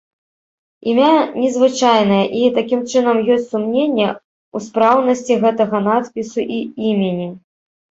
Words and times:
Імя 0.93 1.09
незвычайнае 1.41 2.23
і, 2.41 2.41
такім 2.57 2.81
чынам, 2.91 3.17
ёсць 3.37 3.47
сумненне 3.53 4.09
ў 4.09 4.57
сапраўднасці 4.73 5.41
гэтага 5.49 5.77
надпісу 5.93 6.41
і 6.61 6.63
імені. 6.93 7.35